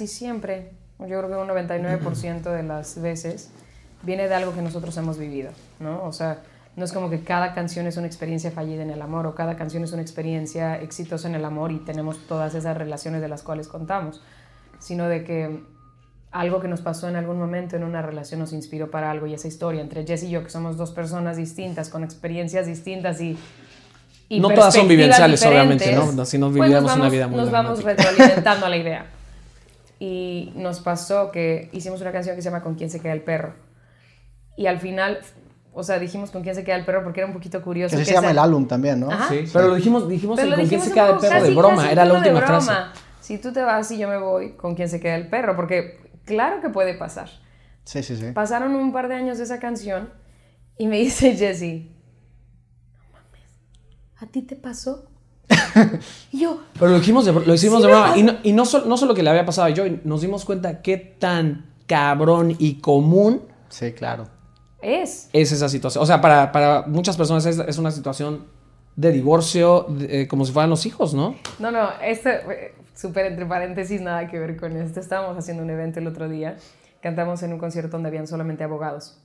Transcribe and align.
casi 0.00 0.06
siempre, 0.06 0.70
yo 0.98 1.06
creo 1.06 1.28
que 1.28 1.36
un 1.36 1.48
99% 1.48 2.42
de 2.50 2.62
las 2.62 3.02
veces, 3.02 3.50
viene 4.02 4.28
de 4.28 4.34
algo 4.34 4.54
que 4.54 4.62
nosotros 4.62 4.96
hemos 4.96 5.18
vivido, 5.18 5.50
¿no? 5.78 6.02
O 6.04 6.12
sea, 6.12 6.38
no 6.74 6.86
es 6.86 6.92
como 6.92 7.10
que 7.10 7.22
cada 7.22 7.52
canción 7.52 7.86
es 7.86 7.98
una 7.98 8.06
experiencia 8.06 8.50
fallida 8.50 8.82
en 8.82 8.88
el 8.88 9.02
amor 9.02 9.26
o 9.26 9.34
cada 9.34 9.56
canción 9.56 9.84
es 9.84 9.92
una 9.92 10.00
experiencia 10.00 10.80
exitosa 10.80 11.28
en 11.28 11.34
el 11.34 11.44
amor 11.44 11.70
y 11.70 11.80
tenemos 11.80 12.26
todas 12.26 12.54
esas 12.54 12.78
relaciones 12.78 13.20
de 13.20 13.28
las 13.28 13.42
cuales 13.42 13.68
contamos, 13.68 14.22
sino 14.78 15.06
de 15.06 15.22
que 15.22 15.62
algo 16.30 16.60
que 16.60 16.68
nos 16.68 16.80
pasó 16.80 17.06
en 17.06 17.16
algún 17.16 17.38
momento 17.38 17.76
en 17.76 17.84
una 17.84 18.00
relación 18.00 18.40
nos 18.40 18.54
inspiró 18.54 18.90
para 18.90 19.10
algo 19.10 19.26
y 19.26 19.34
esa 19.34 19.48
historia 19.48 19.82
entre 19.82 20.06
Jess 20.06 20.22
y 20.22 20.30
yo, 20.30 20.42
que 20.42 20.48
somos 20.48 20.78
dos 20.78 20.92
personas 20.92 21.36
distintas, 21.36 21.90
con 21.90 22.04
experiencias 22.04 22.66
distintas 22.66 23.20
y... 23.20 23.36
y 24.30 24.40
no 24.40 24.48
todas 24.48 24.72
son 24.72 24.88
vivenciales, 24.88 25.44
obviamente, 25.44 25.94
¿no? 25.94 26.24
Si 26.24 26.38
no 26.38 26.46
pues 26.46 26.54
viviéramos 26.54 26.90
una 26.92 27.00
vamos- 27.00 27.12
vida 27.12 27.28
muy 27.28 27.36
Nos 27.36 27.50
vamos 27.50 27.84
retroalimentando 27.84 28.64
a 28.64 28.68
la 28.70 28.76
idea. 28.78 29.06
Y 30.00 30.52
nos 30.56 30.80
pasó 30.80 31.30
que 31.30 31.68
hicimos 31.72 32.00
una 32.00 32.10
canción 32.10 32.34
que 32.34 32.42
se 32.42 32.48
llama 32.50 32.62
Con 32.64 32.74
quién 32.74 32.88
se 32.90 32.98
queda 33.00 33.12
el 33.12 33.22
perro. 33.22 33.54
Y 34.56 34.66
al 34.66 34.80
final, 34.80 35.18
o 35.74 35.82
sea, 35.82 35.98
dijimos 35.98 36.30
Con 36.30 36.42
quién 36.42 36.54
se 36.54 36.64
queda 36.64 36.76
el 36.76 36.84
perro 36.86 37.04
porque 37.04 37.20
era 37.20 37.26
un 37.26 37.34
poquito 37.34 37.62
curioso. 37.62 37.96
Que 37.96 38.04
se 38.06 38.12
llama 38.14 38.28
esa- 38.28 38.32
el 38.32 38.38
álbum 38.38 38.66
también, 38.66 38.98
¿no? 38.98 39.10
Ajá. 39.10 39.28
Sí, 39.28 39.44
pero 39.52 39.68
lo 39.68 39.74
dijimos, 39.74 40.08
dijimos 40.08 40.36
Pero 40.36 40.46
el 40.46 40.50
lo 40.52 40.56
con 40.56 40.68
quién 40.68 40.80
se 40.80 40.92
queda 40.92 41.10
el 41.10 41.18
perro 41.18 41.34
casi- 41.34 41.48
de 41.50 41.54
broma, 41.54 41.92
era 41.92 42.04
la 42.06 42.14
última 42.14 42.40
frase. 42.40 42.66
broma. 42.70 42.92
Si 43.20 43.36
tú 43.38 43.52
te 43.52 43.62
vas 43.62 43.90
y 43.90 43.98
yo 43.98 44.08
me 44.08 44.16
voy, 44.18 44.52
¿con 44.52 44.74
quién 44.74 44.88
se 44.88 44.98
queda 45.00 45.14
el 45.16 45.28
perro? 45.28 45.54
Porque 45.54 45.98
claro 46.24 46.60
que 46.62 46.70
puede 46.70 46.94
pasar. 46.94 47.28
Sí, 47.84 48.02
sí, 48.02 48.16
sí. 48.16 48.32
Pasaron 48.32 48.74
un 48.74 48.92
par 48.92 49.08
de 49.08 49.14
años 49.16 49.36
de 49.38 49.44
esa 49.44 49.58
canción 49.60 50.10
y 50.78 50.86
me 50.86 50.96
dice 51.00 51.36
Jessie, 51.36 51.94
no 52.94 52.98
mames, 53.12 53.50
¿a 54.18 54.26
ti 54.32 54.40
te 54.42 54.56
pasó? 54.56 55.09
y 56.32 56.40
yo, 56.40 56.60
Pero 56.74 56.90
lo, 56.92 56.98
dijimos 56.98 57.24
de- 57.24 57.32
lo 57.32 57.54
hicimos 57.54 57.80
Sí 57.82 57.86
de 57.86 57.92
broma. 57.92 58.16
Y, 58.16 58.22
no, 58.22 58.36
y 58.42 58.52
no, 58.52 58.64
sol- 58.64 58.84
no 58.86 58.96
solo 58.96 59.14
que 59.14 59.22
le 59.22 59.30
había 59.30 59.44
pasado 59.44 59.68
a 59.68 59.74
Joy, 59.74 60.00
nos 60.04 60.20
dimos 60.22 60.44
cuenta 60.44 60.82
qué 60.82 60.96
tan 60.96 61.66
cabrón 61.86 62.54
y 62.58 62.80
común 62.80 63.42
Sí, 63.68 63.92
claro. 63.92 64.28
es. 64.80 65.28
es 65.32 65.52
esa 65.52 65.68
situación. 65.68 66.02
O 66.02 66.06
sea, 66.06 66.20
para, 66.20 66.52
para 66.52 66.82
muchas 66.86 67.16
personas 67.16 67.44
es, 67.46 67.58
es 67.58 67.78
una 67.78 67.90
situación 67.90 68.46
de 68.96 69.12
divorcio, 69.12 69.86
de- 69.88 70.22
eh, 70.22 70.28
como 70.28 70.44
si 70.44 70.52
fueran 70.52 70.70
los 70.70 70.86
hijos, 70.86 71.14
¿no? 71.14 71.34
No, 71.58 71.70
no, 71.70 71.88
esto, 72.02 72.28
eh, 72.28 72.74
súper 72.94 73.26
entre 73.26 73.46
paréntesis, 73.46 74.00
nada 74.00 74.28
que 74.28 74.38
ver 74.38 74.56
con 74.56 74.76
esto. 74.76 75.00
Estábamos 75.00 75.36
haciendo 75.38 75.62
un 75.62 75.70
evento 75.70 75.98
el 76.00 76.06
otro 76.06 76.28
día, 76.28 76.56
cantamos 77.02 77.42
en 77.42 77.52
un 77.52 77.58
concierto 77.58 77.92
donde 77.92 78.08
habían 78.08 78.26
solamente 78.26 78.62
abogados. 78.64 79.18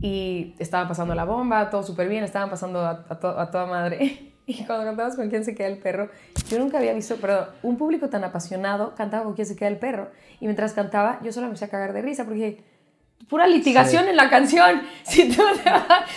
Y 0.00 0.54
estaban 0.60 0.86
pasando 0.86 1.14
la 1.14 1.24
bomba, 1.24 1.70
todo 1.70 1.82
súper 1.82 2.08
bien, 2.08 2.22
estaban 2.22 2.48
pasando 2.50 2.80
a, 2.80 3.04
a 3.08 3.18
to- 3.18 3.38
a 3.38 3.50
toda 3.50 3.66
madre. 3.66 4.27
Y 4.60 4.64
cuando 4.64 4.84
cantabas 4.86 5.14
con 5.14 5.28
quién 5.28 5.44
se 5.44 5.54
queda 5.54 5.66
el 5.68 5.76
perro, 5.78 6.08
yo 6.50 6.58
nunca 6.58 6.78
había 6.78 6.94
visto, 6.94 7.16
perdón, 7.16 7.48
un 7.62 7.76
público 7.76 8.08
tan 8.08 8.24
apasionado 8.24 8.94
cantaba 8.96 9.24
con 9.24 9.34
quién 9.34 9.46
se 9.46 9.54
queda 9.56 9.68
el 9.68 9.76
perro. 9.76 10.08
Y 10.40 10.46
mientras 10.46 10.72
cantaba, 10.72 11.20
yo 11.22 11.32
solo 11.32 11.46
me 11.46 11.50
empecé 11.50 11.66
a 11.66 11.68
cagar 11.68 11.92
de 11.92 12.00
risa 12.00 12.24
porque 12.24 12.38
dije, 12.38 12.64
pura 13.28 13.46
litigación 13.46 14.08
en 14.08 14.16
la 14.16 14.30
canción. 14.30 14.80
Si 15.04 15.28
tú 15.28 15.42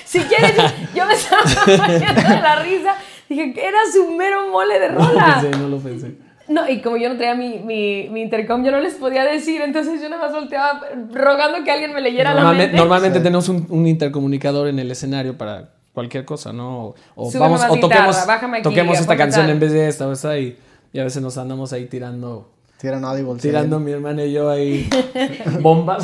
si 0.05 0.19
quieres, 0.21 0.53
yo 0.95 1.05
me 1.05 1.13
estaba 1.13 1.41
muriendo 1.87 2.21
de 2.21 2.41
la 2.41 2.55
risa. 2.63 2.95
Dije, 3.27 3.53
que 3.53 3.65
eras 3.65 3.95
un 3.97 4.15
mero 4.17 4.49
mole 4.49 4.79
de 4.79 4.89
No 4.89 4.99
lo 4.99 5.05
rola. 5.07 5.39
pensé, 5.41 5.57
no 5.59 5.67
lo 5.67 5.77
pensé. 5.79 6.15
No, 6.47 6.67
y 6.69 6.81
como 6.81 6.97
yo 6.97 7.07
no 7.09 7.15
traía 7.17 7.35
mi, 7.35 7.59
mi, 7.59 8.09
mi 8.09 8.21
intercom, 8.21 8.63
yo 8.63 8.71
no 8.71 8.79
les 8.81 8.95
podía 8.95 9.23
decir, 9.25 9.61
entonces 9.61 10.01
yo 10.01 10.09
nada 10.09 10.21
más 10.23 10.33
volteaba 10.33 10.81
rogando 11.11 11.63
que 11.63 11.71
alguien 11.71 11.93
me 11.93 12.01
leyera 12.01 12.29
la 12.33 12.41
Normalmente, 12.41 12.67
mente. 12.73 12.77
normalmente 12.81 13.19
tenemos 13.21 13.47
un, 13.49 13.65
un 13.69 13.87
intercomunicador 13.87 14.67
en 14.67 14.79
el 14.79 14.91
escenario 14.91 15.37
para 15.37 15.69
cualquier 15.93 16.25
cosa, 16.25 16.53
¿no? 16.53 16.93
O, 17.15 17.31
vamos, 17.39 17.61
o 17.69 17.77
toquemos, 17.79 18.17
aquí, 18.17 18.61
toquemos 18.63 18.99
esta 18.99 19.17
canción 19.17 19.43
tal. 19.45 19.51
en 19.51 19.59
vez 19.59 19.71
de 19.73 19.87
esta 19.87 20.07
o 20.07 20.11
esta 20.11 20.37
y, 20.37 20.57
y 20.93 20.99
a 20.99 21.03
veces 21.03 21.21
nos 21.21 21.37
andamos 21.37 21.73
ahí 21.73 21.85
tirando, 21.87 22.49
Tiran 22.79 23.03
Audible. 23.05 23.33
sí. 23.35 23.41
tirando 23.49 23.79
mi 23.79 23.91
hermana 23.91 24.23
y 24.23 24.31
yo 24.33 24.49
ahí 24.49 24.89
bombas. 25.61 26.03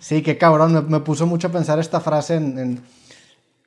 Sí, 0.00 0.22
qué 0.22 0.38
cabrón. 0.38 0.72
Me, 0.72 0.80
me 0.82 1.00
puso 1.00 1.26
mucho 1.26 1.48
a 1.48 1.52
pensar 1.52 1.78
esta 1.78 2.00
frase 2.00 2.36
en, 2.36 2.58
en- 2.58 2.82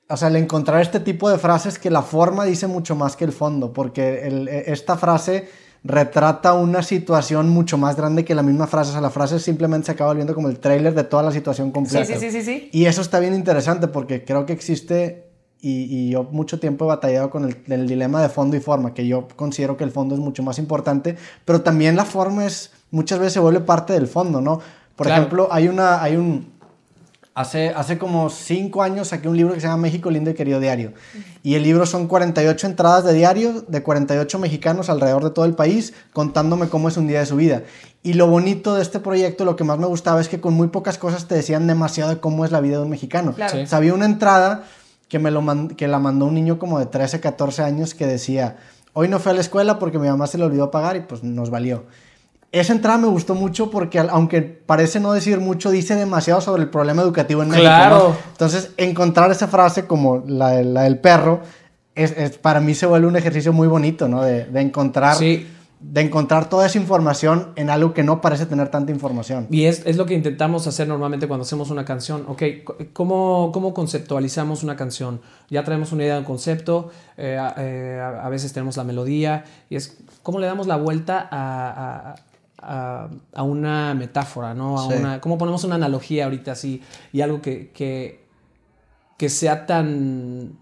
O 0.09 0.17
sea, 0.17 0.27
el 0.29 0.35
encontrar 0.35 0.81
este 0.81 0.99
tipo 0.99 1.29
de 1.29 1.37
frases 1.37 1.77
que 1.79 1.89
la 1.89 2.01
forma 2.01 2.45
dice 2.45 2.67
mucho 2.67 2.95
más 2.95 3.15
que 3.15 3.25
el 3.25 3.31
fondo, 3.31 3.73
porque 3.73 4.27
el- 4.27 4.47
e- 4.47 4.71
esta 4.71 4.97
frase 4.97 5.49
retrata 5.83 6.53
una 6.53 6.83
situación 6.83 7.49
mucho 7.49 7.77
más 7.77 7.95
grande 7.95 8.23
que 8.23 8.35
la 8.35 8.43
misma 8.43 8.67
frase. 8.67 8.89
O 8.89 8.93
sea, 8.93 9.01
la 9.01 9.09
frase 9.09 9.39
simplemente 9.39 9.87
se 9.87 9.91
acaba 9.93 10.11
volviendo 10.11 10.35
como 10.35 10.47
el 10.47 10.59
tráiler 10.59 10.93
de 10.93 11.03
toda 11.03 11.23
la 11.23 11.31
situación 11.31 11.67
Sí, 11.69 11.73
completa. 11.73 12.05
sí, 12.05 12.13
sí, 12.19 12.31
sí, 12.31 12.43
sí. 12.43 12.69
Y 12.71 12.85
eso 12.85 13.01
está 13.01 13.19
bien 13.19 13.33
interesante 13.33 13.87
porque 13.87 14.23
creo 14.23 14.45
que 14.45 14.53
existe, 14.53 15.25
y, 15.59 15.83
y 15.83 16.09
yo 16.11 16.23
mucho 16.25 16.59
tiempo 16.59 16.85
he 16.85 16.87
batallado 16.89 17.29
con 17.31 17.45
el, 17.45 17.57
el 17.67 17.87
dilema 17.87 18.21
de 18.21 18.29
fondo 18.29 18.55
y 18.55 18.59
forma, 18.59 18.93
que 18.93 19.07
yo 19.07 19.27
considero 19.35 19.75
que 19.77 19.83
el 19.83 19.91
fondo 19.91 20.13
es 20.15 20.21
mucho 20.21 20.43
más 20.43 20.59
importante, 20.59 21.17
pero 21.45 21.61
también 21.61 21.95
la 21.95 22.05
forma 22.05 22.45
es, 22.45 22.71
muchas 22.91 23.17
veces 23.19 23.33
se 23.33 23.39
vuelve 23.39 23.61
parte 23.61 23.93
del 23.93 24.07
fondo, 24.07 24.39
¿no? 24.39 24.59
Por 24.95 25.07
Claro. 25.07 25.21
ejemplo, 25.23 25.47
hay 25.51 25.67
una, 25.67 26.03
hay 26.03 26.15
un, 26.15 26.51
hace, 27.33 27.69
hace 27.69 27.97
como 27.97 28.29
cinco 28.29 28.83
años 28.83 29.09
saqué 29.09 29.27
un 29.27 29.37
libro 29.37 29.53
que 29.53 29.61
se 29.61 29.67
llama 29.67 29.83
México 29.83 30.11
Lindo 30.11 30.29
y 30.29 30.33
Querido 30.33 30.59
Diario, 30.59 30.93
y 31.43 31.55
el 31.55 31.63
libro 31.63 31.85
son 31.85 32.07
48 32.07 32.67
entradas 32.67 33.03
de 33.03 33.13
diario 33.13 33.63
de 33.67 33.83
48 33.83 34.39
mexicanos 34.39 34.89
alrededor 34.89 35.23
de 35.23 35.31
todo 35.31 35.45
el 35.45 35.53
país 35.53 35.93
contándome 36.13 36.69
cómo 36.69 36.89
es 36.89 36.97
un 36.97 37.07
día 37.07 37.19
de 37.19 37.25
su 37.25 37.35
vida. 37.35 37.63
Y 38.03 38.13
lo 38.13 38.27
bonito 38.27 38.75
de 38.75 38.81
este 38.81 38.99
proyecto, 38.99 39.45
lo 39.45 39.55
que 39.55 39.63
más 39.63 39.77
me 39.77 39.85
gustaba 39.85 40.19
es 40.21 40.27
que 40.27 40.41
con 40.41 40.53
muy 40.53 40.67
pocas 40.67 40.97
cosas 40.97 41.27
te 41.27 41.35
decían 41.35 41.67
demasiado 41.67 42.09
de 42.09 42.19
cómo 42.19 42.45
es 42.45 42.51
la 42.51 42.59
vida 42.59 42.77
de 42.77 42.83
un 42.83 42.89
mexicano. 42.89 43.33
Claro. 43.33 43.53
Sí. 43.53 43.61
O 43.61 43.67
sea, 43.67 43.77
había 43.77 43.93
una 43.93 44.05
entrada 44.05 44.63
que, 45.07 45.19
me 45.19 45.29
lo 45.29 45.43
que 45.77 45.87
la 45.87 45.99
mandó 45.99 46.25
un 46.25 46.33
niño 46.33 46.57
como 46.57 46.79
de 46.79 46.87
13, 46.87 47.19
14 47.19 47.63
años 47.63 47.93
que 47.93 48.07
decía, 48.07 48.57
hoy 48.93 49.07
no 49.07 49.19
fui 49.19 49.31
a 49.31 49.35
la 49.35 49.41
escuela 49.41 49.77
porque 49.77 49.99
mi 49.99 50.07
mamá 50.07 50.25
se 50.25 50.37
le 50.37 50.45
olvidó 50.45 50.71
pagar 50.71 50.95
y 50.95 51.01
pues 51.01 51.21
nos 51.23 51.49
valió. 51.49 51.85
Esa 52.51 52.73
entrada 52.73 52.97
me 52.97 53.07
gustó 53.07 53.33
mucho 53.33 53.71
porque 53.71 53.97
aunque 53.99 54.41
parece 54.41 54.99
no 54.99 55.13
decir 55.13 55.39
mucho, 55.39 55.71
dice 55.71 55.95
demasiado 55.95 56.41
sobre 56.41 56.63
el 56.63 56.69
problema 56.69 57.01
educativo 57.01 57.41
en 57.43 57.49
México. 57.49 57.65
Claro. 57.65 58.09
¿no? 58.09 58.15
Entonces, 58.33 58.71
encontrar 58.77 59.31
esa 59.31 59.47
frase 59.47 59.85
como 59.85 60.23
la, 60.27 60.49
de- 60.49 60.65
la 60.65 60.81
del 60.83 60.99
perro, 60.99 61.41
es, 61.95 62.11
es- 62.17 62.37
para 62.37 62.59
mí 62.59 62.73
se 62.73 62.85
vuelve 62.87 63.07
un 63.07 63.15
ejercicio 63.15 63.53
muy 63.53 63.67
bonito, 63.69 64.07
¿no? 64.09 64.21
De, 64.23 64.45
de 64.45 64.61
encontrar... 64.61 65.15
Sí. 65.15 65.47
De 65.83 66.01
encontrar 66.01 66.47
toda 66.47 66.67
esa 66.67 66.77
información 66.77 67.53
en 67.55 67.71
algo 67.71 67.91
que 67.95 68.03
no 68.03 68.21
parece 68.21 68.45
tener 68.45 68.69
tanta 68.69 68.91
información. 68.91 69.47
Y 69.49 69.65
es, 69.65 69.81
es 69.87 69.97
lo 69.97 70.05
que 70.05 70.13
intentamos 70.13 70.67
hacer 70.67 70.87
normalmente 70.87 71.27
cuando 71.27 71.41
hacemos 71.41 71.71
una 71.71 71.85
canción. 71.85 72.23
Ok, 72.27 72.43
¿cómo, 72.93 73.49
cómo 73.51 73.73
conceptualizamos 73.73 74.61
una 74.61 74.75
canción? 74.75 75.21
Ya 75.49 75.63
traemos 75.63 75.91
una 75.91 76.03
idea 76.03 76.13
de 76.13 76.19
un 76.19 76.25
concepto, 76.25 76.91
eh, 77.17 77.35
a, 77.39 77.55
eh, 77.57 77.99
a- 77.99 78.23
a 78.27 78.29
veces 78.29 78.53
tenemos 78.53 78.77
la 78.77 78.83
melodía, 78.83 79.43
y 79.71 79.75
es 79.75 79.97
cómo 80.21 80.37
le 80.37 80.45
damos 80.45 80.67
la 80.67 80.75
vuelta 80.75 81.27
a, 81.31 82.11
a- 82.11 82.15
a- 82.61 83.09
a 83.33 83.43
una 83.43 83.93
metáfora, 83.93 84.53
¿no? 84.53 84.79
A 84.79 84.87
Sí. 84.87 84.93
una, 84.99 85.21
cómo 85.21 85.37
ponemos 85.37 85.63
una 85.63 85.75
analogía 85.75 86.25
ahorita 86.25 86.51
así, 86.53 86.81
y 87.11 87.21
algo 87.21 87.41
que, 87.41 87.71
que, 87.71 88.23
que 89.17 89.29
sea 89.29 89.65
tan 89.65 90.57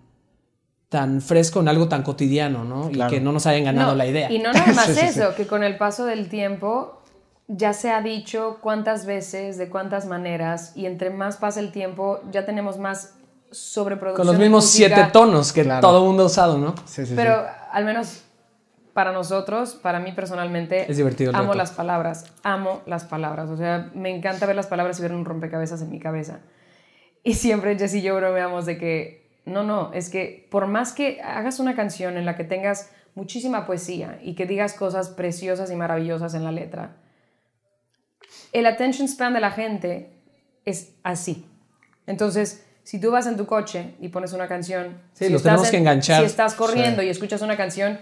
tan 0.89 1.21
fresco 1.21 1.59
en 1.59 1.67
algo 1.67 1.87
tan 1.87 2.01
cotidiano, 2.01 2.63
¿no? 2.63 2.89
Claro. 2.89 3.11
Y 3.11 3.15
que 3.17 3.21
no 3.21 3.31
nos 3.31 3.45
hayan 3.45 3.63
ganado 3.63 3.91
No, 3.91 3.95
la 3.97 4.07
idea. 4.07 4.31
Y 4.31 4.39
no 4.39 4.51
nada 4.53 4.73
más 4.73 4.87
Sí, 4.87 4.93
sí, 4.95 4.99
sí. 5.01 5.05
eso, 5.19 5.35
que 5.35 5.45
con 5.45 5.63
el 5.63 5.77
paso 5.77 6.03
del 6.05 6.29
tiempo 6.29 7.01
ya 7.47 7.73
se 7.73 7.91
ha 7.91 8.01
dicho 8.01 8.57
cuántas 8.61 9.05
veces, 9.05 9.57
de 9.59 9.69
cuántas 9.69 10.07
maneras, 10.07 10.73
y 10.75 10.87
entre 10.87 11.11
más 11.11 11.37
pasa 11.37 11.59
el 11.59 11.71
tiempo, 11.71 12.21
ya 12.31 12.43
tenemos 12.45 12.79
más 12.79 13.13
sobreproducción. 13.51 14.25
Con 14.25 14.33
los 14.33 14.39
mismos 14.41 14.65
siete 14.65 15.07
tonos 15.13 15.53
que 15.53 15.61
Claro. 15.63 15.81
todo 15.81 15.99
el 15.99 16.05
mundo 16.05 16.23
ha 16.23 16.25
usado, 16.25 16.57
¿no? 16.57 16.73
Sí, 16.85 17.03
sí, 17.03 17.05
sí. 17.07 17.13
Pero 17.15 17.43
al 17.71 17.85
menos 17.85 18.23
para 18.99 19.13
nosotros, 19.13 19.75
para 19.75 20.01
mí 20.01 20.11
personalmente, 20.11 20.91
Es 20.91 20.97
divertido 20.97 21.31
amo 21.33 21.43
reto. 21.53 21.55
las 21.57 21.71
palabras, 21.71 22.25
amo 22.43 22.81
las 22.85 23.05
palabras. 23.05 23.49
O 23.49 23.55
sea, 23.55 23.89
me 23.93 24.09
encanta 24.13 24.45
ver 24.45 24.57
las 24.57 24.67
palabras 24.67 24.99
y 24.99 25.01
ver 25.03 25.13
un 25.13 25.23
rompecabezas 25.23 25.81
en 25.81 25.89
mi 25.89 25.99
cabeza. 26.01 26.41
Y 27.23 27.35
siempre 27.35 27.77
Jess 27.79 27.93
y 27.93 28.01
yo 28.01 28.13
bromeamos 28.17 28.65
de 28.65 28.77
que, 28.77 29.39
no, 29.45 29.63
no, 29.63 29.93
es 29.93 30.09
que 30.09 30.45
por 30.51 30.67
más 30.67 30.91
que 30.91 31.21
hagas 31.21 31.61
una 31.61 31.77
canción 31.77 32.17
en 32.17 32.25
la 32.25 32.35
que 32.35 32.43
tengas 32.43 32.91
muchísima 33.15 33.65
poesía 33.65 34.19
y 34.21 34.35
que 34.35 34.45
digas 34.45 34.73
cosas 34.73 35.07
preciosas 35.07 35.71
y 35.71 35.77
maravillosas 35.77 36.33
en 36.33 36.43
la 36.43 36.51
letra, 36.51 36.97
el 38.51 38.65
attention 38.65 39.07
span 39.07 39.33
de 39.33 39.39
la 39.39 39.51
gente 39.51 40.11
es 40.65 40.91
así. 41.03 41.45
Entonces, 42.05 42.65
si 42.83 42.99
tú 42.99 43.11
vas 43.11 43.27
en 43.27 43.37
tu 43.37 43.45
coche 43.45 43.95
y 44.01 44.09
pones 44.09 44.33
una 44.33 44.49
canción, 44.49 45.01
Sí, 45.13 45.25
si 45.27 45.31
los 45.31 45.39
estás 45.39 45.43
tenemos 45.53 45.67
en- 45.67 45.71
que 45.71 45.77
enganchar. 45.77 46.19
Si 46.19 46.25
estás 46.25 46.53
corriendo 46.55 47.01
y 47.01 47.07
escuchas 47.07 47.41
una 47.41 47.55
canción, 47.55 47.97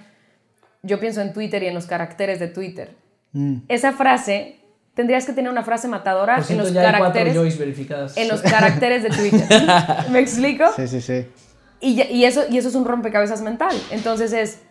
yo 0.84 1.00
pienso 1.00 1.22
en 1.22 1.34
Twitter 1.34 1.64
y 1.64 1.68
en 1.68 1.74
los 1.74 1.86
caracteres 1.86 2.40
de 2.40 2.48
Twitter. 2.48 2.96
Mm. 3.34 3.58
Esa 3.68 3.92
frase, 3.94 4.60
tendrías 4.94 5.26
que 5.26 5.34
tener 5.34 5.52
una 5.52 5.64
frase 5.64 5.88
matadora 5.88 6.42
en 6.50 6.58
los 6.58 6.72
caracteres 6.72 7.58
verificadas. 7.58 8.18
en 8.18 8.28
los 8.28 8.42
caracteres 8.42 9.04
de 9.04 9.10
Twitter. 9.10 9.48
¿Me 10.12 10.20
explico? 10.20 10.66
Sí, 10.76 10.88
sí, 10.88 11.02
sí. 11.02 11.26
Y, 11.80 11.96
ya- 11.96 12.10
y 12.10 12.26
eso, 12.26 12.44
y 12.50 12.58
eso 12.58 12.70
es 12.70 12.76
un 12.76 12.86
rompecabezas 12.86 13.42
mental. 13.42 13.76
Entonces 13.92 14.34
es 14.34 14.62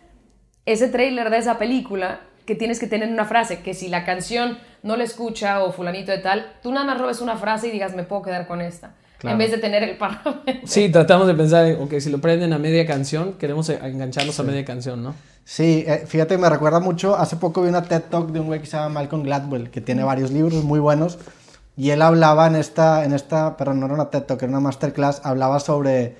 ese 0.65 0.87
tráiler 0.89 1.29
de 1.29 1.37
esa 1.37 1.57
película 1.57 2.21
que 2.45 2.55
tienes 2.55 2.79
que 2.79 2.87
tener 2.87 3.09
una 3.09 3.25
frase, 3.25 3.59
que 3.61 3.73
si 3.73 3.87
la 3.89 4.05
canción 4.05 4.57
no 4.83 4.95
la 4.97 5.03
escucha 5.03 5.63
o 5.63 5.71
fulanito 5.73 6.11
de 6.11 6.17
tal, 6.19 6.53
tú 6.63 6.71
nada 6.71 6.85
más 6.85 6.97
robes 6.97 7.19
una 7.21 7.35
frase 7.37 7.67
y 7.67 7.71
digas, 7.71 7.93
me 7.95 8.03
puedo 8.03 8.21
quedar 8.21 8.47
con 8.47 8.61
esta. 8.61 8.95
Claro. 9.17 9.33
en 9.33 9.39
vez 9.39 9.51
de 9.51 9.57
tener 9.57 9.83
el 9.83 9.97
parlamento. 9.97 10.51
Sí, 10.65 10.89
tratamos 10.89 11.27
de 11.27 11.33
pensar, 11.33 11.65
en, 11.65 11.81
ok, 11.81 11.93
si 11.99 12.09
lo 12.09 12.19
prenden 12.19 12.53
a 12.53 12.59
media 12.59 12.85
canción, 12.85 13.33
queremos 13.33 13.67
eh, 13.69 13.79
engancharlos 13.81 14.39
a 14.39 14.43
media 14.43 14.63
canción, 14.63 15.01
¿no? 15.01 15.15
Sí, 15.43 15.85
eh, 15.87 16.03
fíjate, 16.05 16.37
me 16.37 16.49
recuerda 16.49 16.79
mucho, 16.79 17.15
hace 17.15 17.37
poco 17.37 17.61
vi 17.61 17.69
una 17.69 17.83
TED 17.83 18.03
Talk 18.09 18.31
de 18.31 18.39
un 18.39 18.47
güey 18.47 18.59
que 18.59 18.65
se 18.65 18.77
llama 18.77 18.89
Malcolm 18.89 19.23
Gladwell, 19.23 19.69
que 19.69 19.81
tiene 19.81 20.03
varios 20.03 20.29
libros 20.29 20.63
muy 20.63 20.79
buenos, 20.79 21.17
y 21.75 21.91
él 21.91 22.01
hablaba 22.01 22.47
en 22.47 22.55
esta, 22.55 23.05
en 23.05 23.13
esta, 23.13 23.57
pero 23.57 23.73
no 23.73 23.85
era 23.85 23.95
una 23.95 24.09
TED 24.09 24.23
Talk, 24.23 24.41
era 24.43 24.49
una 24.49 24.59
masterclass, 24.59 25.21
hablaba 25.23 25.59
sobre, 25.59 26.15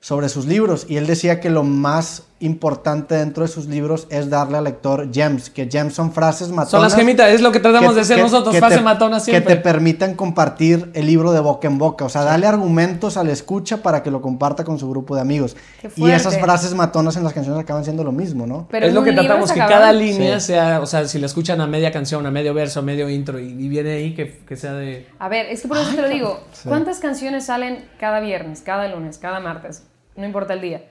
sobre 0.00 0.28
sus 0.28 0.46
libros, 0.46 0.86
y 0.88 0.96
él 0.96 1.06
decía 1.06 1.40
que 1.40 1.50
lo 1.50 1.62
más 1.62 2.24
importante 2.40 3.14
dentro 3.14 3.42
de 3.44 3.48
sus 3.48 3.66
libros 3.66 4.06
es 4.10 4.28
darle 4.30 4.56
al 4.58 4.64
lector 4.64 5.12
gems, 5.12 5.50
que 5.50 5.68
gems 5.70 5.94
son 5.94 6.12
frases 6.12 6.48
matonas. 6.48 6.70
Son 6.70 6.82
las 6.82 6.94
gemitas, 6.94 7.30
es 7.30 7.40
lo 7.42 7.52
que 7.52 7.60
tratamos 7.60 7.90
que- 7.90 7.94
de 7.96 8.00
hacer 8.00 8.16
que- 8.16 8.22
nosotros, 8.22 8.52
que 8.54 8.58
frase 8.60 8.76
te- 8.78 8.82
matona 8.82 9.18
Que 9.18 9.24
siempre. 9.24 9.56
te 9.56 9.60
permitan 9.60 10.14
compartir 10.14 10.90
el 10.94 11.06
libro 11.06 11.32
de 11.32 11.40
boca 11.40 11.68
en 11.68 11.78
boca. 11.78 12.04
O 12.04 12.08
sea, 12.08 12.24
darle 12.24 12.46
argumentos 12.46 13.16
al 13.16 13.28
escucha 13.28 13.82
para 13.82 14.02
que 14.02 14.10
lo 14.10 14.20
comparta 14.22 14.64
con 14.64 14.78
su 14.78 14.88
grupo 14.90 15.14
de 15.14 15.20
amigos. 15.20 15.56
Qué 15.80 15.90
Y 15.96 16.10
esas 16.10 16.38
frases 16.40 16.74
matonas 16.74 17.16
en 17.16 17.24
las 17.24 17.32
canciones 17.34 17.60
acaban 17.62 17.84
siendo 17.84 18.04
lo 18.04 18.12
mismo, 18.12 18.46
¿no? 18.46 18.66
Pero 18.70 18.86
es 18.86 18.94
lo 18.94 19.04
que 19.04 19.12
tratamos, 19.12 19.52
que 19.52 19.58
cada 19.60 19.92
línea 19.92 20.40
Sí. 20.40 20.46
sea, 20.48 20.80
o 20.80 20.86
sea, 20.86 21.06
si 21.06 21.18
la 21.18 21.26
escuchan 21.26 21.60
a 21.60 21.66
media 21.66 21.92
canción, 21.92 22.24
a 22.26 22.30
medio 22.30 22.54
verso, 22.54 22.80
a 22.80 22.82
medio 22.82 23.08
intro, 23.10 23.38
y, 23.38 23.44
y 23.50 23.68
viene 23.68 23.90
ahí 23.92 24.14
que, 24.14 24.38
que 24.48 24.56
sea 24.56 24.72
de... 24.72 25.06
A 25.18 25.28
ver, 25.28 25.46
es 25.46 25.62
que 25.62 25.68
por 25.68 25.76
eso 25.78 25.94
te 25.94 26.00
lo 26.02 26.08
digo. 26.08 26.40
¿Cuántas 26.66 26.98
canciones 27.00 27.44
salen 27.46 27.84
cada 27.98 28.20
viernes, 28.20 28.62
cada 28.62 28.88
lunes, 28.88 29.18
cada 29.18 29.40
martes? 29.40 29.82
No 30.16 30.24
importa 30.24 30.54
el 30.54 30.60
día. 30.62 30.82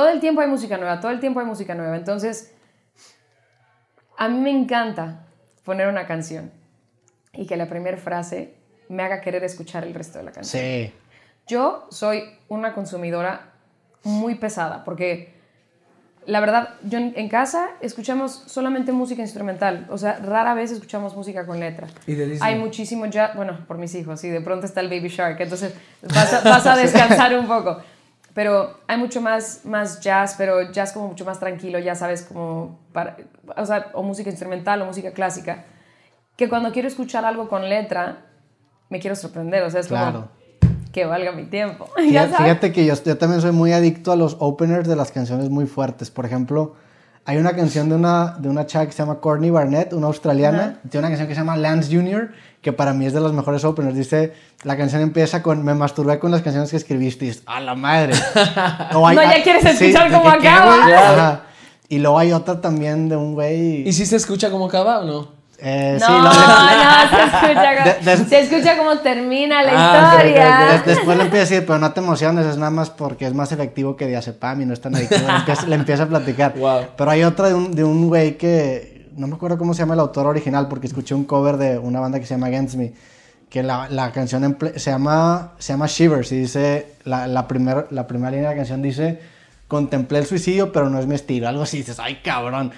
Todo 0.00 0.08
el 0.08 0.20
tiempo 0.20 0.40
hay 0.40 0.48
música 0.48 0.78
nueva, 0.78 0.98
todo 0.98 1.12
el 1.12 1.20
tiempo 1.20 1.40
hay 1.40 1.46
música 1.46 1.74
nueva. 1.74 1.94
Entonces, 1.94 2.54
a 4.16 4.30
mí 4.30 4.38
me 4.38 4.48
encanta 4.48 5.26
poner 5.62 5.88
una 5.88 6.06
canción 6.06 6.50
y 7.34 7.46
que 7.46 7.54
la 7.58 7.68
primera 7.68 7.98
frase 7.98 8.54
me 8.88 9.02
haga 9.02 9.20
querer 9.20 9.44
escuchar 9.44 9.84
el 9.84 9.92
resto 9.92 10.16
de 10.16 10.24
la 10.24 10.32
canción. 10.32 10.62
Sí. 10.62 10.90
Yo 11.46 11.86
soy 11.90 12.24
una 12.48 12.72
consumidora 12.72 13.52
muy 14.02 14.36
pesada 14.36 14.84
porque 14.84 15.34
la 16.24 16.40
verdad, 16.40 16.76
yo 16.82 16.96
en, 16.96 17.28
casa 17.28 17.68
escuchamos 17.82 18.44
solamente 18.46 18.92
música 18.92 19.20
instrumental, 19.20 19.86
o 19.90 19.98
sea, 19.98 20.18
rara 20.18 20.54
vez 20.54 20.70
escuchamos 20.70 21.14
música 21.14 21.44
con 21.44 21.60
letra. 21.60 21.88
Y 22.06 22.14
de 22.14 22.26
Disney. 22.26 22.54
Hay 22.54 22.58
muchísimo 22.58 23.04
jazz, 23.04 23.36
bueno, 23.36 23.66
por 23.66 23.76
mis 23.76 23.94
hijos, 23.94 24.24
y 24.24 24.30
de 24.30 24.40
pronto 24.40 24.64
está 24.64 24.80
el 24.80 24.88
Baby 24.88 25.08
Shark, 25.08 25.38
entonces 25.38 25.74
vas 26.02 26.32
a, 26.32 26.40
vas 26.40 26.66
a 26.66 26.76
descansar 26.76 27.38
un 27.38 27.46
poco. 27.46 27.82
Pero 28.34 28.78
hay 28.86 28.96
mucho 28.98 29.20
más, 29.20 29.62
más 29.64 30.00
jazz, 30.00 30.34
pero 30.38 30.70
jazz 30.70 30.92
como 30.92 31.08
mucho 31.08 31.24
más 31.24 31.40
tranquilo, 31.40 31.78
ya 31.78 31.94
sabes, 31.94 32.22
como, 32.22 32.78
para, 32.92 33.16
o 33.56 33.66
sea, 33.66 33.90
o 33.92 34.02
música 34.02 34.30
instrumental 34.30 34.80
o 34.82 34.86
música 34.86 35.10
clásica, 35.12 35.64
que 36.36 36.48
cuando 36.48 36.70
quiero 36.72 36.86
escuchar 36.88 37.24
algo 37.24 37.48
con 37.48 37.68
letra, 37.68 38.26
me 38.88 39.00
quiero 39.00 39.16
sorprender, 39.16 39.62
o 39.64 39.70
sea, 39.70 39.80
es 39.80 39.88
como 39.88 40.00
Claro. 40.00 40.28
que 40.92 41.04
valga 41.06 41.32
mi 41.32 41.44
tiempo. 41.46 41.86
Fíjate, 41.96 42.36
fíjate 42.36 42.72
que 42.72 42.86
yo, 42.86 42.94
yo 42.94 43.18
también 43.18 43.40
soy 43.40 43.52
muy 43.52 43.72
adicto 43.72 44.12
a 44.12 44.16
los 44.16 44.36
openers 44.38 44.88
de 44.88 44.96
las 44.96 45.10
canciones 45.12 45.50
muy 45.50 45.66
fuertes. 45.66 46.10
Por 46.10 46.24
ejemplo, 46.24 46.74
hay 47.30 47.36
una 47.36 47.54
canción 47.54 47.88
de 47.88 47.94
una, 47.94 48.34
de 48.38 48.48
una 48.48 48.66
chava 48.66 48.86
que 48.86 48.90
se 48.92 48.98
llama 48.98 49.20
Courtney 49.20 49.50
Barnett, 49.50 49.92
una 49.92 50.08
australiana. 50.08 50.80
Tiene 50.90 51.06
una 51.06 51.08
canción 51.10 51.28
que 51.28 51.34
se 51.34 51.40
llama 51.40 51.56
Lance 51.56 51.94
Jr., 51.94 52.32
que 52.60 52.72
para 52.72 52.92
mí 52.92 53.06
es 53.06 53.12
de 53.12 53.20
los 53.20 53.32
mejores 53.32 53.62
openers. 53.64 53.94
Dice, 53.94 54.32
la 54.64 54.76
canción 54.76 55.00
empieza 55.00 55.40
con, 55.40 55.64
me 55.64 55.72
masturbé 55.74 56.18
con 56.18 56.32
las 56.32 56.42
canciones 56.42 56.72
que 56.72 56.76
escribiste. 56.76 57.32
A 57.46 57.60
la 57.60 57.76
madre. 57.76 58.14
O 58.94 59.06
hay- 59.06 59.14
No, 59.14 59.22
ya 59.22 59.44
quieres 59.44 59.64
escuchar 59.64 60.10
¿de 60.10 60.16
cómo 60.16 60.28
acaba. 60.28 61.42
Y 61.88 61.98
luego 62.00 62.18
hay 62.18 62.32
otra 62.32 62.60
también 62.60 63.08
de 63.08 63.14
un 63.16 63.34
güey... 63.34 63.86
¿Y 63.88 63.92
si 63.92 64.06
se 64.06 64.16
escucha 64.16 64.50
cómo 64.50 64.66
acaba 64.66 64.98
o 64.98 65.04
no? 65.04 65.39
Eh, 65.62 65.96
No, 66.00 66.06
sí, 66.06 66.12
lo- 66.12 66.22
no, 66.22 66.30
se 67.10 67.22
escucha, 67.24 67.74
como, 67.76 67.84
De- 67.84 68.16
de- 68.16 68.24
se 68.28 68.40
escucha 68.40 68.76
como 68.78 68.98
termina 68.98 69.62
la 69.62 69.72
Ah, 69.74 70.14
historia. 70.16 70.82
Después 70.86 71.16
le 71.16 71.24
empieza 71.24 71.46
a 71.46 71.48
decir, 71.50 71.66
pero 71.66 71.78
no 71.78 71.92
te 71.92 72.00
emociones, 72.00 72.46
es 72.46 72.56
nada 72.56 72.70
más 72.70 72.90
porque 72.90 73.26
es 73.26 73.34
más 73.34 73.52
efectivo 73.52 73.96
que 73.96 74.06
diazepam 74.06 74.60
y 74.62 74.66
no 74.66 74.72
es 74.74 74.80
tan 74.80 74.94
adictivo. 74.94 75.26
Le 75.28 75.34
empieza, 75.36 75.66
le 75.66 75.74
empieza 75.76 76.02
a 76.04 76.06
platicar. 76.06 76.54
Wow. 76.56 76.80
Pero 76.96 77.10
hay 77.10 77.24
otra 77.24 77.48
de 77.48 77.54
un, 77.54 77.74
de 77.74 77.84
un 77.84 78.08
güey 78.08 78.36
que 78.38 79.08
no 79.16 79.26
me 79.26 79.34
acuerdo 79.34 79.58
cómo 79.58 79.74
se 79.74 79.80
llama 79.80 79.94
el 79.94 80.00
autor 80.00 80.26
original 80.26 80.68
porque 80.68 80.86
escuché 80.86 81.14
un 81.14 81.24
cover 81.24 81.56
de 81.56 81.78
una 81.78 82.00
banda 82.00 82.18
que 82.20 82.26
se 82.26 82.34
llama 82.34 82.46
Against 82.46 82.76
Me. 82.76 82.92
Que 83.50 83.62
la, 83.64 83.88
la 83.90 84.12
canción 84.12 84.56
se, 84.76 84.90
llama, 84.92 85.54
se 85.58 85.72
llama 85.72 85.86
Shivers 85.88 86.30
y 86.30 86.36
dice, 86.38 86.94
la, 87.04 87.26
la, 87.26 87.48
primer- 87.48 87.88
la 87.90 88.06
primera 88.06 88.30
línea 88.30 88.48
de 88.50 88.54
la 88.54 88.60
canción 88.60 88.80
dice, 88.80 89.18
contemplé 89.66 90.18
el 90.20 90.26
suicidio 90.26 90.70
pero 90.72 90.88
no 90.88 91.00
es 91.00 91.06
mi 91.06 91.16
estilo. 91.16 91.48
Algo 91.48 91.64
así, 91.64 91.78
dices, 91.78 91.98
ay 91.98 92.20
cabrón. 92.22 92.70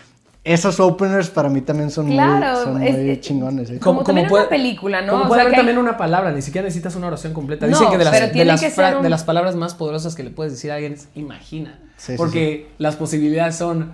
Esos 0.44 0.80
openers 0.80 1.30
para 1.30 1.48
mí 1.48 1.60
también 1.60 1.90
son 1.92 2.08
Claro, 2.08 2.56
muy, 2.56 2.64
son 2.64 2.82
es- 2.82 2.96
muy 2.98 3.10
es- 3.10 3.20
chingones. 3.20 3.70
¿eh? 3.70 3.78
Como 3.78 4.02
también 4.02 4.26
en 4.26 4.32
una 4.32 4.48
película, 4.48 5.00
¿no? 5.02 5.12
Como 5.12 5.24
O 5.24 5.28
puede 5.28 5.38
sea, 5.38 5.42
haber 5.42 5.54
que 5.54 5.60
hay- 5.60 5.66
también 5.66 5.78
una 5.78 5.96
palabra, 5.96 6.32
ni 6.32 6.42
siquiera 6.42 6.64
necesitas 6.64 6.96
una 6.96 7.06
oración 7.06 7.32
completa. 7.32 7.66
No, 7.66 7.78
Dicen 7.78 7.92
que 7.92 7.98
de 7.98 8.04
las, 8.04 8.12
de, 8.32 8.44
las 8.44 8.60
que 8.60 8.96
un- 8.96 9.02
de 9.04 9.08
las 9.10 9.22
palabras 9.22 9.54
más 9.54 9.74
poderosas 9.74 10.16
que 10.16 10.24
le 10.24 10.30
puedes 10.30 10.52
decir 10.52 10.72
a 10.72 10.74
alguien 10.74 10.94
es 10.94 11.06
imagina. 11.14 11.78
Sí, 11.96 12.12
sí, 12.12 12.18
Porque 12.18 12.66
las 12.78 12.96
posibilidades 12.96 13.54
son, 13.54 13.92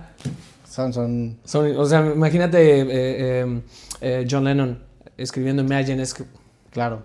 Son, 0.67 0.91
son, 0.93 1.37
son, 1.45 1.75
o 1.77 1.85
sea, 1.85 1.99
imagínate 2.05 2.81
eh, 2.81 2.85
eh, 2.89 3.61
eh, 4.01 4.27
John 4.29 4.43
Lennon 4.45 4.79
escribiendo 5.17 5.61
Imagine, 5.61 6.01
es 6.01 6.13
que 6.15 6.23
claro. 6.71 7.03